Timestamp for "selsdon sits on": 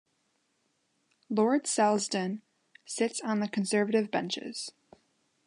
1.67-3.39